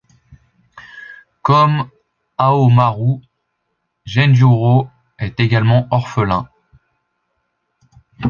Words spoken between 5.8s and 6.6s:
orphelin.